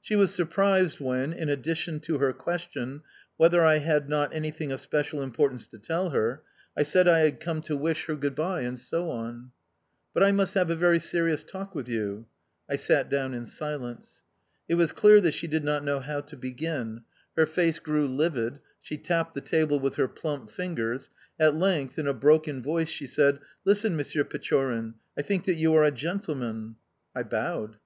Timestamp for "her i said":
6.08-7.06